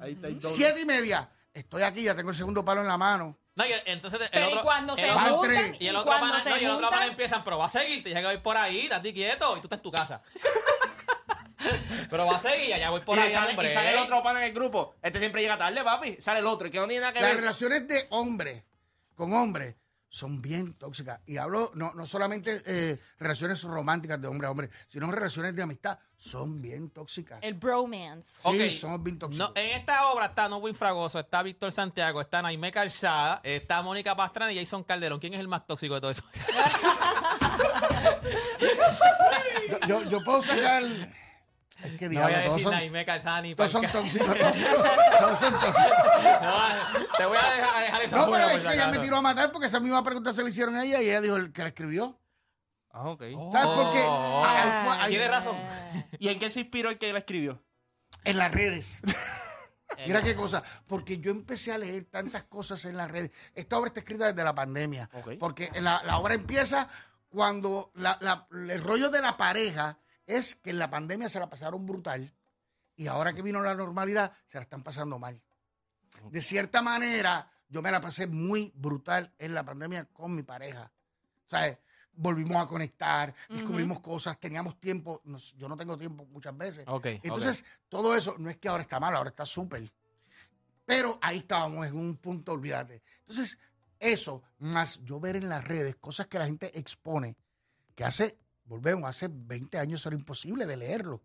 Ahí 0.00 0.12
está 0.12 0.28
el 0.28 0.40
7 0.40 0.80
y 0.80 0.84
media. 0.86 1.28
Estoy 1.52 1.82
aquí, 1.82 2.02
ya 2.04 2.14
tengo 2.14 2.30
el 2.30 2.36
segundo 2.36 2.64
palo 2.64 2.80
en 2.82 2.86
la 2.88 2.96
mano. 2.96 3.36
No, 3.56 3.66
y 3.66 3.72
entonces 3.86 4.20
el 4.20 4.28
Pero 4.30 4.46
otro, 4.48 4.60
y 4.60 4.62
cuando 4.62 4.92
el 4.94 4.98
se 5.00 5.10
otro- 5.10 5.22
Van 5.22 5.32
juntan, 5.34 5.50
tres. 5.70 5.80
y 5.80 5.86
el 5.88 5.96
otro 5.96 6.06
cuando 6.06 6.26
pana, 6.28 6.42
se 6.44 6.50
no, 6.50 6.56
y 6.58 6.64
el 6.64 6.70
otro 6.70 6.80
pana 6.86 6.96
juntan, 6.98 7.10
empiezan, 7.10 7.44
pero 7.44 7.58
va 7.58 7.64
a 7.64 7.68
seguir, 7.68 8.02
te 8.04 8.10
llega 8.10 8.28
a 8.28 8.34
ir 8.34 8.42
por 8.42 8.56
ahí, 8.56 8.86
date 8.86 9.12
quieto, 9.12 9.56
y 9.56 9.60
tú 9.60 9.66
estás 9.66 9.78
en 9.78 9.82
tu 9.82 9.90
casa. 9.90 10.22
pero 12.10 12.26
va 12.26 12.36
a 12.36 12.38
seguir, 12.38 12.74
allá 12.74 12.90
voy 12.90 13.00
por 13.00 13.18
y 13.18 13.20
ahí, 13.22 13.30
sale, 13.30 13.50
hombre. 13.50 13.70
y 13.70 13.74
sale 13.74 13.90
el 13.92 13.98
otro 13.98 14.22
pana 14.22 14.40
en 14.40 14.46
el 14.46 14.52
grupo. 14.52 14.94
Este 15.02 15.18
siempre 15.18 15.42
llega 15.42 15.56
tarde, 15.58 15.82
papi. 15.82 16.16
Sale 16.20 16.40
el 16.40 16.46
otro, 16.46 16.68
y 16.68 16.70
que 16.70 16.78
no 16.78 16.86
tiene 16.86 17.00
nada 17.00 17.12
que 17.12 17.20
Las 17.20 17.30
ver. 17.30 17.40
relaciones 17.40 17.86
de 17.88 18.06
hombre 18.10 18.64
con 19.14 19.32
hombre 19.32 19.76
son 20.10 20.40
bien 20.40 20.72
tóxicas. 20.72 21.20
Y 21.26 21.36
hablo 21.36 21.70
no, 21.74 21.92
no 21.92 22.06
solamente 22.06 22.62
eh, 22.64 22.98
relaciones 23.18 23.62
románticas 23.64 24.18
de 24.18 24.26
hombre 24.26 24.46
a 24.46 24.50
hombre, 24.50 24.70
sino 24.86 25.10
relaciones 25.12 25.54
de 25.54 25.62
amistad. 25.62 25.98
Son 26.16 26.62
bien 26.62 26.88
tóxicas. 26.90 27.38
El 27.42 27.54
bromance. 27.54 28.40
Sí, 28.40 28.48
Ok. 28.64 28.70
somos 28.70 29.02
bien 29.02 29.18
tóxicos. 29.18 29.50
No, 29.54 29.60
en 29.60 29.76
esta 29.76 30.06
obra 30.08 30.26
está 30.26 30.48
Nobuin 30.48 30.74
Fragoso, 30.74 31.20
está 31.20 31.42
Víctor 31.42 31.72
Santiago, 31.72 32.22
está 32.22 32.40
Naime 32.40 32.70
Calzada, 32.72 33.40
está 33.44 33.82
Mónica 33.82 34.16
Pastrana 34.16 34.50
y 34.52 34.58
Jason 34.58 34.82
Calderón. 34.82 35.20
¿Quién 35.20 35.34
es 35.34 35.40
el 35.40 35.48
más 35.48 35.66
tóxico 35.66 35.94
de 35.96 36.00
todo 36.00 36.10
eso? 36.10 36.24
Yo, 39.70 39.78
yo, 39.86 40.10
yo 40.10 40.24
puedo 40.24 40.42
sacar. 40.42 40.82
Es 41.82 41.92
que 41.96 42.08
No 42.08 42.20
voy 42.22 42.32
a 42.32 42.42
todos 42.42 42.44
decir 42.54 42.62
son, 42.64 42.72
Naime 42.72 43.04
Calzada 43.04 43.40
ni 43.40 43.54
todos 43.54 43.70
son 43.70 43.82
tóxicos. 43.86 44.26
Todos 45.20 45.38
son 45.38 45.52
tóxicos. 45.60 45.92
No, 46.42 47.16
te 47.16 47.26
voy 47.26 47.36
a 47.38 47.50
dejar, 47.54 47.76
a 47.76 47.80
dejar 47.80 48.02
esa 48.02 48.16
No, 48.16 48.30
pero 48.30 48.48
es 48.48 48.64
que 48.64 48.74
ella 48.74 48.88
me 48.88 48.98
tiró 48.98 49.16
a 49.16 49.22
matar 49.22 49.52
porque 49.52 49.66
esa 49.68 49.78
misma 49.80 50.02
pregunta 50.02 50.32
se 50.32 50.42
le 50.42 50.50
hicieron 50.50 50.76
a 50.76 50.84
ella 50.84 51.00
y 51.00 51.08
ella 51.08 51.20
dijo 51.20 51.36
el 51.36 51.52
que 51.52 51.62
la 51.62 51.68
escribió. 51.68 52.20
Ah, 52.90 53.08
ok. 53.10 53.22
¿Sabes 53.52 53.66
por 53.76 53.92
qué? 53.92 54.02
Oh, 54.06 54.44
Ahí 54.44 54.86
fue- 54.86 54.96
ahí- 54.98 55.08
Tienes 55.10 55.30
razón. 55.30 55.56
¿Y 56.18 56.28
en 56.28 56.38
qué 56.40 56.50
se 56.50 56.60
inspiró 56.60 56.90
el 56.90 56.98
que 56.98 57.12
la 57.12 57.20
escribió? 57.20 57.62
En 58.24 58.38
las 58.38 58.50
redes. 58.52 59.00
Mira 60.06 60.22
qué 60.22 60.34
cosa, 60.36 60.62
porque 60.86 61.18
yo 61.18 61.30
empecé 61.30 61.72
a 61.72 61.78
leer 61.78 62.04
tantas 62.10 62.42
cosas 62.44 62.84
en 62.84 62.96
las 62.96 63.10
redes. 63.10 63.30
Esta 63.54 63.78
obra 63.78 63.88
está 63.88 64.00
escrita 64.00 64.26
desde 64.30 64.44
la 64.44 64.54
pandemia, 64.54 65.08
porque 65.40 65.70
la, 65.80 66.02
la 66.04 66.18
obra 66.18 66.34
empieza 66.34 66.88
cuando 67.28 67.90
la- 67.94 68.18
la- 68.20 68.46
el 68.50 68.82
rollo 68.82 69.10
de 69.10 69.20
la 69.22 69.36
pareja 69.36 69.98
es 70.28 70.54
que 70.54 70.70
en 70.70 70.78
la 70.78 70.90
pandemia 70.90 71.28
se 71.28 71.40
la 71.40 71.48
pasaron 71.48 71.84
brutal 71.86 72.32
y 72.94 73.06
ahora 73.06 73.32
que 73.32 73.42
vino 73.42 73.60
la 73.60 73.74
normalidad 73.74 74.32
se 74.46 74.58
la 74.58 74.62
están 74.62 74.82
pasando 74.82 75.18
mal. 75.18 75.42
De 76.30 76.42
cierta 76.42 76.82
manera, 76.82 77.50
yo 77.68 77.80
me 77.80 77.90
la 77.90 78.00
pasé 78.00 78.26
muy 78.26 78.70
brutal 78.74 79.32
en 79.38 79.54
la 79.54 79.64
pandemia 79.64 80.04
con 80.04 80.34
mi 80.34 80.42
pareja. 80.42 80.92
¿Sabes? 81.46 81.78
Volvimos 82.12 82.56
a 82.62 82.66
conectar, 82.66 83.32
descubrimos 83.48 84.00
cosas, 84.00 84.38
teníamos 84.38 84.78
tiempo. 84.78 85.22
yo 85.56 85.68
no 85.68 85.76
tengo 85.76 85.96
tiempo 85.96 86.26
muchas 86.26 86.56
veces. 86.56 86.84
Entonces, 87.04 87.64
todo 87.88 88.14
eso 88.14 88.34
no 88.38 88.50
es 88.50 88.56
que 88.58 88.68
ahora 88.68 88.82
está 88.82 89.00
mal, 89.00 89.14
ahora 89.14 89.30
está 89.30 89.46
súper. 89.46 89.90
Pero 90.84 91.18
ahí 91.22 91.38
estábamos 91.38 91.86
en 91.86 91.96
un 91.96 92.16
punto, 92.16 92.52
olvídate. 92.52 93.02
Entonces, 93.20 93.58
eso, 94.00 94.42
más 94.58 95.00
yo 95.04 95.20
ver 95.20 95.36
en 95.36 95.48
las 95.48 95.64
redes 95.64 95.96
cosas 95.96 96.26
que 96.26 96.38
la 96.38 96.46
gente 96.46 96.76
expone, 96.78 97.36
que 97.94 98.04
hace, 98.04 98.36
volvemos, 98.68 99.08
hace 99.08 99.28
20 99.30 99.78
años 99.78 100.04
era 100.06 100.14
imposible 100.14 100.66
de 100.66 100.76
leerlo. 100.76 101.22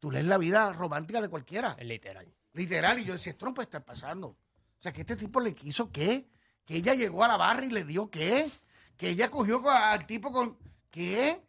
Tú 0.00 0.10
lees 0.10 0.26
la 0.26 0.38
vida 0.38 0.72
romántica 0.72 1.20
de 1.20 1.28
cualquiera. 1.28 1.76
Literal. 1.80 2.26
Literal, 2.52 2.98
y 2.98 3.04
yo 3.04 3.12
decía, 3.12 3.32
esto 3.32 3.46
no 3.46 3.54
puede 3.54 3.66
estar 3.66 3.84
pasando. 3.84 4.28
O 4.28 4.36
sea, 4.78 4.92
que 4.92 5.00
este 5.02 5.16
tipo 5.16 5.40
le 5.40 5.54
quiso 5.54 5.90
qué, 5.92 6.26
que 6.64 6.76
ella 6.76 6.94
llegó 6.94 7.22
a 7.24 7.28
la 7.28 7.36
barra 7.36 7.64
y 7.64 7.70
le 7.70 7.84
dio 7.84 8.10
qué, 8.10 8.50
que 8.96 9.10
ella 9.10 9.28
cogió 9.30 9.62
co- 9.62 9.70
al 9.70 10.06
tipo 10.06 10.32
con 10.32 10.58
qué. 10.90 11.40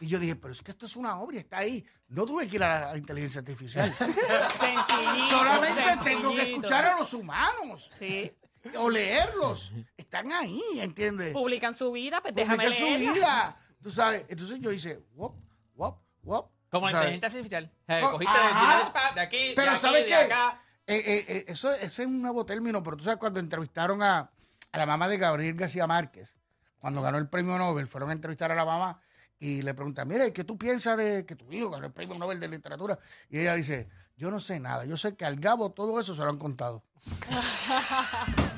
Y 0.00 0.06
yo 0.06 0.18
dije, 0.20 0.36
pero 0.36 0.52
es 0.52 0.62
que 0.62 0.70
esto 0.70 0.86
es 0.86 0.94
una 0.96 1.18
obra 1.20 1.38
está 1.38 1.58
ahí. 1.58 1.84
No 2.08 2.24
tuve 2.26 2.46
que 2.46 2.56
ir 2.56 2.62
a 2.64 2.92
la 2.92 2.96
inteligencia 2.98 3.40
artificial. 3.40 3.92
Sencillito, 4.52 5.20
Solamente 5.20 5.82
tengo 6.04 6.34
que 6.34 6.42
escuchar 6.50 6.84
a 6.84 6.98
los 6.98 7.12
humanos 7.14 7.90
Sí. 7.98 8.32
o 8.78 8.90
leerlos. 8.90 9.72
Están 9.96 10.32
ahí, 10.32 10.60
¿entiendes? 10.78 11.32
Publican 11.32 11.74
su 11.74 11.90
vida, 11.92 12.20
pues 12.22 12.34
déjame 12.34 12.56
Publican 12.64 12.78
su 12.78 12.84
leerla. 12.86 13.12
vida. 13.14 13.60
Tú 13.84 13.90
sabes, 13.90 14.24
entonces 14.30 14.58
yo 14.60 14.72
hice, 14.72 15.04
wop, 15.14 15.34
wop, 15.76 15.98
wop. 16.22 16.50
Como 16.70 16.86
la 16.86 16.92
inteligencia 16.92 17.26
artificial. 17.28 17.70
Eh, 17.86 18.00
Oh, 18.02 18.12
cogiste 18.12 18.32
de, 18.38 18.44
ajá. 18.44 19.12
de 19.14 19.20
aquí, 19.20 19.52
Pero 19.54 19.70
de 19.70 19.76
aquí, 19.76 19.80
¿sabes 19.86 20.00
de 20.00 20.06
qué? 20.06 20.14
acá. 20.14 20.62
Eh, 20.86 20.96
eh, 20.96 21.24
eh, 21.28 21.44
eso, 21.48 21.70
ese 21.70 21.84
es 21.84 21.98
un 22.08 22.22
nuevo 22.22 22.46
término, 22.46 22.82
pero 22.82 22.96
tú 22.96 23.04
sabes 23.04 23.18
cuando 23.18 23.40
entrevistaron 23.40 24.02
a, 24.02 24.30
a 24.72 24.78
la 24.78 24.86
mamá 24.86 25.06
de 25.06 25.18
Gabriel 25.18 25.54
García 25.54 25.86
Márquez, 25.86 26.34
cuando 26.78 27.02
ganó 27.02 27.18
el 27.18 27.28
premio 27.28 27.58
Nobel, 27.58 27.86
fueron 27.86 28.08
a 28.08 28.12
entrevistar 28.14 28.50
a 28.52 28.54
la 28.54 28.64
mamá 28.64 29.02
y 29.38 29.60
le 29.60 29.74
preguntan, 29.74 30.08
mire, 30.08 30.32
¿qué 30.32 30.44
tú 30.44 30.56
piensas 30.56 30.96
de 30.96 31.26
que 31.26 31.36
tu 31.36 31.52
hijo 31.52 31.68
ganó 31.68 31.84
el 31.84 31.92
premio 31.92 32.18
Nobel 32.18 32.40
de 32.40 32.48
literatura? 32.48 32.98
Y 33.28 33.40
ella 33.40 33.54
dice, 33.54 33.90
yo 34.16 34.30
no 34.30 34.40
sé 34.40 34.60
nada, 34.60 34.86
yo 34.86 34.96
sé 34.96 35.14
que 35.14 35.26
al 35.26 35.36
Gabo 35.36 35.72
todo 35.72 36.00
eso 36.00 36.14
se 36.14 36.22
lo 36.22 36.30
han 36.30 36.38
contado. 36.38 36.82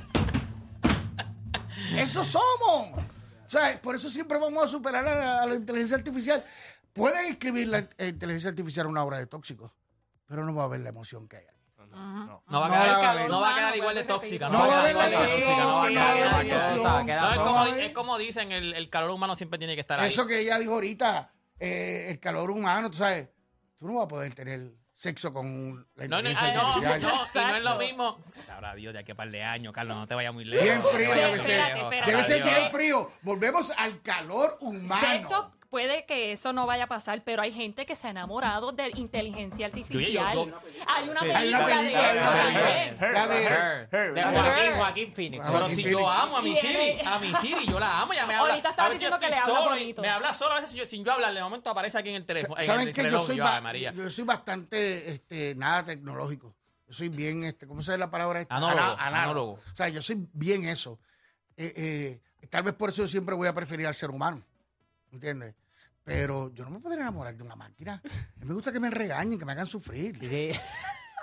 Eso 1.96 2.24
somos. 2.24 3.04
Sea, 3.46 3.80
por 3.82 3.94
eso 3.94 4.08
siempre 4.08 4.38
vamos 4.38 4.62
a 4.64 4.68
superar 4.68 5.06
a 5.06 5.14
la, 5.14 5.42
a 5.42 5.46
la 5.46 5.54
inteligencia 5.54 5.96
artificial. 5.96 6.42
Pueden 6.92 7.30
escribir 7.30 7.68
la 7.68 7.78
eh, 7.98 8.08
inteligencia 8.08 8.50
artificial 8.50 8.86
una 8.86 9.04
obra 9.04 9.18
de 9.18 9.26
tóxicos, 9.26 9.70
pero 10.26 10.44
no 10.44 10.54
va 10.54 10.62
a 10.62 10.66
haber 10.66 10.80
la 10.80 10.88
emoción 10.88 11.28
que 11.28 11.36
hay. 11.36 11.44
No. 11.90 12.42
No 12.48 12.60
va 12.60 12.66
a 12.66 12.68
No 12.68 12.74
quedar, 12.74 12.86
no 12.90 13.00
va 13.00 13.10
a 13.10 13.14
quedar. 13.14 13.30
No 13.30 13.40
va 13.40 13.48
a 13.48 13.50
haber 13.50 13.62
la 13.62 13.68
quedar 13.70 13.76
igual 13.76 13.94
de 13.94 14.00
emoción, 14.02 14.18
tóxica, 14.18 14.48
no 14.48 14.58
va 14.58 14.64
a 14.64 14.66
no 14.66 14.70
quedar 14.70 14.96
va 14.96 15.00
a 15.00 15.80
haber 15.80 15.94
la 15.94 16.26
emoción. 16.26 17.08
es 17.30 17.36
como, 17.38 17.58
haber. 17.58 17.84
es 17.84 17.92
como 17.92 18.18
dicen, 18.18 18.52
el, 18.52 18.74
el 18.74 18.90
calor 18.90 19.10
humano 19.10 19.36
siempre 19.36 19.58
tiene 19.58 19.74
que 19.74 19.80
estar 19.80 19.98
ahí. 19.98 20.08
Eso 20.08 20.26
que 20.26 20.40
ella 20.40 20.58
dijo 20.58 20.72
ahorita, 20.74 21.32
eh, 21.58 22.06
el 22.10 22.20
calor 22.20 22.50
humano, 22.50 22.90
tú 22.90 22.98
sabes, 22.98 23.28
tú 23.76 23.86
no 23.86 23.94
vas 23.94 24.04
a 24.04 24.08
poder 24.08 24.34
tener 24.34 24.74
sexo 24.96 25.30
con 25.30 25.86
la 25.96 26.08
No, 26.08 26.22
no, 26.22 26.28
ay, 26.30 26.54
no, 26.54 26.60
artificial. 26.68 27.02
no, 27.02 27.08
y 27.08 27.44
no 27.44 27.56
es 27.56 27.62
lo 27.62 27.76
mismo. 27.76 28.24
Sabrá 28.46 28.74
Dios 28.74 28.94
de 28.94 29.00
aquí 29.00 29.12
a 29.12 29.14
par 29.14 29.30
de 29.30 29.42
años, 29.42 29.74
Carlos, 29.74 29.94
no 29.94 30.06
te 30.06 30.14
vayas 30.14 30.32
muy 30.32 30.46
lejos. 30.46 30.64
Bien 30.64 30.82
frío 30.82 31.14
debe 31.14 31.38
ser. 31.38 31.74
Debe 32.06 32.24
ser 32.24 32.42
bien 32.42 32.70
frío. 32.70 33.10
Volvemos 33.20 33.72
al 33.76 34.00
calor 34.00 34.56
humano. 34.62 35.06
Sexo 35.06 35.52
puede 35.76 36.06
que 36.06 36.32
eso 36.32 36.54
no 36.54 36.64
vaya 36.64 36.84
a 36.84 36.86
pasar, 36.86 37.22
pero 37.22 37.42
hay 37.42 37.52
gente 37.52 37.84
que 37.84 37.94
se 37.94 38.06
ha 38.06 38.10
enamorado 38.10 38.72
de 38.72 38.90
inteligencia 38.94 39.66
artificial. 39.66 40.34
yo- 40.34 40.46
yo- 40.46 40.60
hay 40.86 41.08
una 41.10 41.20
Sí. 41.20 41.26
película, 41.26 41.38
Hay 41.38 41.48
una 41.48 41.64
película, 41.66 41.82
de 41.82 41.96
hay 41.96 42.16
eso 42.16 42.30
una 42.30 42.42
película. 42.42 43.12
La 43.12 43.26
de- 43.28 43.44
Her. 43.44 43.88
Her. 43.92 44.14
De 44.14 44.20
Her. 44.22 44.74
Joaquín, 44.76 45.12
Phoenix. 45.12 45.44
Pero 45.52 45.68
si 45.68 45.74
Phoenix. 45.82 45.90
yo 45.92 46.10
amo 46.10 46.36
a 46.38 46.42
mi 46.42 46.56
Siri, 46.56 46.98
a 47.04 47.18
mi 47.18 47.34
Siri, 47.34 47.66
yo 47.66 47.78
la 47.78 48.00
amo, 48.00 48.14
ya 48.14 48.24
me 48.26 48.34
habla. 48.34 48.52
Ahorita 48.54 48.70
estaba 48.70 48.88
diciendo 48.88 49.18
que 49.18 49.28
le 49.28 49.36
habla 49.36 49.60
bonito. 49.60 50.00
me 50.00 50.08
habla 50.08 50.32
solo, 50.32 50.54
a 50.54 50.60
veces 50.60 50.74
yo, 50.74 50.86
sin 50.86 51.04
yo 51.04 51.12
hablarle, 51.12 51.40
de 51.40 51.44
momento 51.44 51.68
aparece 51.68 51.98
aquí 51.98 52.08
en 52.08 52.14
el 52.14 52.24
teléfono. 52.24 52.58
en 52.58 52.64
¿Saben 52.66 52.88
el 52.88 52.94
que 52.94 53.02
yo 53.10 53.20
soy, 53.20 53.36
yo, 53.36 54.10
soy 54.10 54.24
bastante 54.24 55.10
este, 55.10 55.54
nada 55.56 55.84
tecnológico? 55.84 56.54
Yo 56.88 56.94
soy 56.94 57.10
bien, 57.10 57.44
este, 57.44 57.66
¿cómo 57.66 57.82
se 57.82 57.92
dice 57.92 57.98
la 57.98 58.10
palabra? 58.10 58.40
esta? 58.40 58.54
Anólogo, 58.56 58.80
Ana- 58.80 58.92
análogo. 58.92 59.16
anólogo. 59.24 59.52
O 59.72 59.76
sea, 59.76 59.88
yo 59.90 60.00
soy 60.00 60.26
bien 60.32 60.66
eso. 60.66 60.98
Eh, 61.58 62.20
eh, 62.40 62.46
tal 62.48 62.62
vez 62.62 62.72
por 62.72 62.88
eso 62.88 63.02
yo 63.02 63.08
siempre 63.08 63.34
voy 63.34 63.46
a 63.48 63.52
preferir 63.52 63.86
al 63.86 63.94
ser 63.94 64.08
humano. 64.10 64.42
¿Entiendes? 65.12 65.54
Pero 66.06 66.54
yo 66.54 66.62
no 66.64 66.70
me 66.70 66.78
podría 66.78 67.02
enamorar 67.02 67.36
de 67.36 67.42
una 67.42 67.56
máquina. 67.56 68.00
A 68.04 68.38
mí 68.38 68.46
me 68.46 68.54
gusta 68.54 68.70
que 68.70 68.78
me 68.78 68.90
regañen, 68.90 69.40
que 69.40 69.44
me 69.44 69.52
hagan 69.52 69.66
sufrir. 69.66 70.16
Sí. 70.26 70.52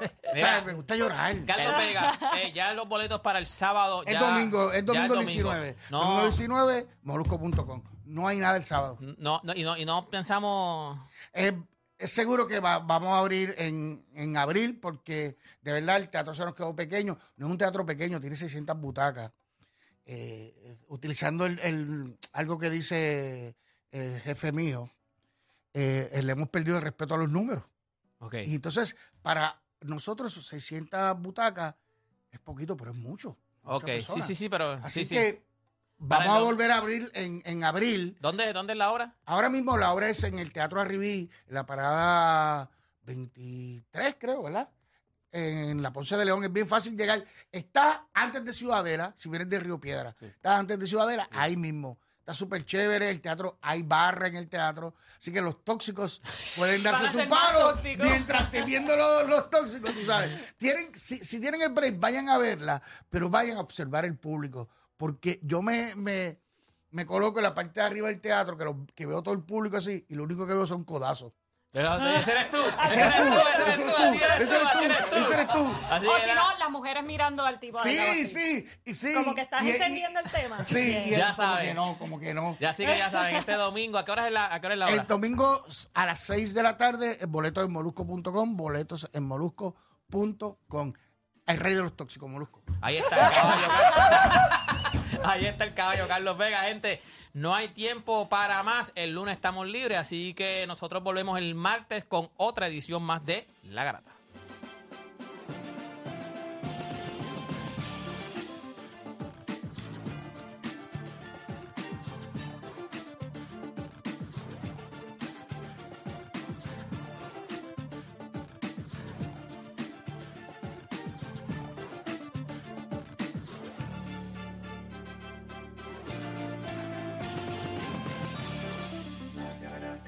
O 0.02 0.06
sea, 0.06 0.34
Mira, 0.34 0.62
me 0.66 0.74
gusta 0.74 0.96
llorar. 0.96 1.46
Carlos 1.46 1.74
Vega, 1.78 2.20
eh, 2.42 2.52
ya 2.52 2.74
los 2.74 2.90
boletos 2.90 3.22
para 3.22 3.38
el 3.40 3.46
sábado. 3.46 4.04
Es 4.06 4.12
ya- 4.14 4.20
domingo, 4.20 4.74
es 4.74 4.80
ya 4.84 5.08
domingo 5.08 5.16
19. 5.18 5.76
No, 5.92 6.00
Domingo 6.02 6.22
19, 6.24 6.88
molusco.com. 7.04 7.84
No 8.06 8.28
hay 8.28 8.40
nada 8.40 8.58
el 8.58 8.66
sábado. 8.66 8.98
no, 9.00 9.40
no, 9.44 9.54
y 9.54 9.64
no, 9.64 9.78
y 9.78 9.86
no 9.86 10.10
pensamos. 10.10 11.00
Es, 11.32 11.54
es 12.00 12.12
seguro 12.12 12.48
que 12.48 12.60
va- 12.60 12.80
vamos 12.80 13.10
a 13.10 13.20
abrir 13.20 13.54
en, 13.58 14.04
en 14.16 14.36
abril 14.36 14.80
porque 14.82 15.38
de 15.62 15.72
verdad 15.74 15.98
el 15.98 16.10
teatro 16.10 16.34
se 16.34 16.44
nos 16.44 16.56
quedó 16.56 16.76
pequeño. 16.76 17.18
No 17.38 17.46
es 17.46 17.52
un 17.52 17.58
teatro 17.60 17.86
pequeño, 17.86 18.20
tiene 18.20 18.36
600 18.36 18.76
butacas. 18.82 19.32
Eh, 20.06 20.54
eh, 20.58 20.80
utilizando 20.88 21.46
el, 21.46 21.60
el- 21.60 22.18
algo 22.34 22.58
que 22.58 22.70
dice 22.72 23.56
el 23.94 24.20
jefe 24.20 24.52
mío, 24.52 24.90
eh, 25.74 26.10
eh, 26.12 26.24
le 26.24 26.32
hemos 26.32 26.50
perdido 26.50 26.78
el 26.78 26.84
respeto 26.84 27.14
a 27.14 27.18
los 27.18 27.30
números. 27.30 27.64
Y 28.46 28.56
entonces, 28.56 28.96
para 29.22 29.62
nosotros, 29.82 30.34
600 30.34 31.20
butacas 31.20 31.76
es 32.32 32.40
poquito, 32.40 32.76
pero 32.78 32.92
es 32.92 32.98
mucho. 32.98 33.38
Ok, 33.64 33.90
sí, 34.00 34.22
sí, 34.22 34.34
sí, 34.34 34.50
pero. 34.50 34.72
Así 34.82 35.02
sí, 35.02 35.06
sí. 35.08 35.16
que 35.16 35.44
vamos 35.98 36.38
a 36.38 36.40
volver 36.40 36.72
a 36.72 36.78
abrir 36.78 37.12
en, 37.14 37.42
en 37.46 37.64
abril. 37.64 38.18
¿Dónde, 38.22 38.52
¿Dónde 38.54 38.74
es 38.74 38.80
la 38.80 38.92
hora? 38.92 39.16
Ahora 39.26 39.50
mismo 39.50 39.78
la 39.78 39.94
obra 39.94 40.10
es 40.10 40.24
en 40.24 40.40
el 40.40 40.54
Teatro 40.54 40.80
Arribí, 40.80 41.30
en 41.48 41.54
la 41.54 41.66
parada 41.66 42.72
23, 43.04 44.16
creo, 44.18 44.44
¿verdad? 44.44 44.70
En 45.32 45.82
la 45.82 45.92
Ponce 45.92 46.16
de 46.16 46.26
León 46.26 46.44
es 46.44 46.54
bien 46.54 46.68
fácil 46.68 46.96
llegar. 46.96 47.26
Está 47.52 48.08
antes 48.14 48.46
de 48.46 48.54
Ciudadela, 48.54 49.14
si 49.18 49.28
vienes 49.30 49.50
de 49.50 49.60
Río 49.60 49.80
Piedra. 49.80 50.16
Está 50.22 50.58
antes 50.58 50.80
de 50.80 50.88
Ciudadela, 50.88 51.28
ahí 51.32 51.58
mismo. 51.58 52.00
Está 52.24 52.34
súper 52.34 52.66
chévere 52.66 53.10
el 53.10 53.20
teatro, 53.20 53.58
hay 53.62 53.84
barra 53.84 54.28
en 54.28 54.38
el 54.38 54.48
teatro. 54.48 54.96
Así 55.20 55.34
que 55.34 55.42
los 55.42 55.62
tóxicos 55.66 56.22
pueden 56.56 56.82
darse 56.84 57.08
su 57.12 57.18
palo 57.28 57.76
mientras 58.06 58.44
estén 58.44 58.66
viendo 58.66 58.96
los, 58.96 59.28
los 59.28 59.50
tóxicos, 59.50 59.92
tú 59.94 60.06
sabes. 60.06 60.32
Tienen, 60.58 60.90
si, 60.96 61.18
si 61.18 61.42
tienen 61.42 61.62
el 61.62 61.74
break, 61.74 62.00
vayan 62.00 62.30
a 62.30 62.38
verla, 62.38 62.82
pero 63.10 63.30
vayan 63.30 63.58
a 63.58 63.60
observar 63.60 64.06
el 64.06 64.18
público. 64.18 64.70
Porque 64.96 65.42
yo 65.44 65.62
me, 65.62 65.96
me, 65.96 66.40
me 66.92 67.06
coloco 67.06 67.40
en 67.40 67.44
la 67.44 67.54
parte 67.54 67.82
de 67.82 67.88
arriba 67.88 68.08
del 68.08 68.22
teatro, 68.22 68.56
que, 68.58 68.64
lo- 68.64 68.86
que 68.96 69.06
veo 69.06 69.22
todo 69.22 69.34
el 69.34 69.44
público 69.44 69.76
así, 69.76 70.06
y 70.08 70.16
lo 70.16 70.24
único 70.24 70.48
que 70.48 70.54
veo 70.54 70.66
son 70.66 70.86
codazos. 70.86 71.34
Ese 71.74 72.32
eres 72.32 72.50
tú. 72.52 72.58
Ese 72.86 73.02
eres 73.02 73.16
tú, 73.18 73.34
ese 73.34 73.72
eres 73.72 73.78
tú, 73.78 73.90
eres 73.90 74.42
ese 74.42 74.56
eres 74.56 74.68
así 74.68 75.10
tú, 75.10 75.16
ese 75.16 75.34
eres 75.34 75.48
tú. 75.52 75.72
Así 75.90 76.06
O 76.08 76.20
si 76.20 76.32
no, 76.36 76.58
las 76.60 76.70
mujeres 76.70 77.04
mirando 77.04 77.44
al 77.44 77.60
tipo. 77.60 77.82
Sí, 77.82 78.28
sí. 78.28 79.14
Como 79.16 79.34
que 79.34 79.42
estás 79.42 79.66
entendiendo 79.66 80.20
el 80.20 80.30
tema. 80.30 80.64
Sí, 80.66 80.94
Ya 81.10 81.16
él 81.16 81.22
como 81.22 81.34
sabe. 81.34 81.66
que 81.66 81.74
no, 81.74 81.98
como 81.98 82.20
que 82.20 82.34
no. 82.36 82.56
Ya 82.60 82.74
sí 82.74 82.86
que 82.86 82.96
ya 82.96 83.10
saben, 83.10 83.36
este 83.36 83.54
domingo, 83.54 83.98
¿a 83.98 84.06
qué 84.06 84.12
hora 84.12 84.28
es 84.28 84.34
la, 84.34 84.54
a 84.54 84.62
qué 84.62 84.68
hora 84.68 84.74
es 84.76 84.80
la 84.80 84.86
hora? 84.86 84.96
El 85.02 85.08
domingo 85.08 85.66
a 85.96 86.06
las 86.06 86.20
6 86.20 86.54
de 86.54 86.62
la 86.64 86.78
tarde, 86.78 87.18
el 87.20 87.28
boleto 87.28 87.64
en 87.64 87.72
molusco.com, 87.72 88.56
boletos 88.56 89.10
en 89.12 89.24
molusco.com. 89.24 90.94
El 91.46 91.58
rey 91.58 91.74
de 91.74 91.82
los 91.82 91.96
tóxicos, 91.98 92.30
Molusco. 92.30 92.62
Ahí 92.82 92.98
está 92.98 93.28
el 93.28 93.34
caballo. 93.34 93.68
Carlos. 93.68 94.60
Ahí 95.26 95.46
está 95.46 95.64
el 95.64 95.74
caballo 95.74 96.08
Carlos 96.08 96.38
Vega, 96.38 96.64
gente. 96.64 97.02
No 97.34 97.56
hay 97.56 97.70
tiempo 97.70 98.28
para 98.28 98.62
más. 98.64 98.92
El 98.96 99.12
lunes 99.12 99.36
estamos 99.36 99.68
libres, 99.68 99.98
así 99.98 100.34
que 100.34 100.66
nosotros 100.68 101.02
volvemos 101.02 101.38
el 101.38 101.56
martes 101.56 102.04
con 102.04 102.30
otra 102.36 102.68
edición 102.68 103.04
más 103.04 103.26
de 103.26 103.48
La 103.64 103.84
Garata. 103.84 104.12